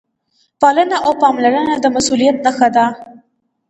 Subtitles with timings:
[0.61, 2.85] پالنه او پاملرنه د مسؤلیت نښه ده.